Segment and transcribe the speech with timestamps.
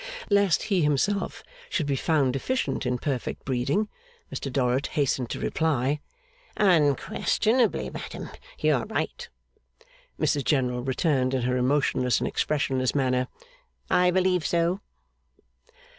[0.31, 3.87] Lest he himself should be found deficient in perfect breeding,
[4.33, 5.99] Mr Dorrit hastened to reply,
[6.57, 9.29] 'Unquestionably, madam, you are right.'
[10.19, 13.27] Mrs General returned, in her emotionless and expressionless manner,
[13.91, 14.79] 'I believe so.